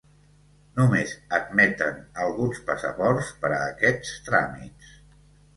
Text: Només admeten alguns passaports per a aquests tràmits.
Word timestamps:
Només 0.79 1.11
admeten 1.37 2.01
alguns 2.25 2.63
passaports 2.71 3.29
per 3.45 3.53
a 3.59 3.63
aquests 3.69 4.15
tràmits. 4.31 4.93